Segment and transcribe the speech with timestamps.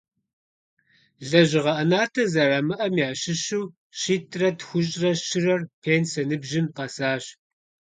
[1.29, 3.63] Лэжьыгъэ ӏэнатӏэ зэрамыӏэм ящыщу
[3.99, 7.25] щитӏрэ тхущӏрэ щырэр пенсэ ныбжьым къэсащ.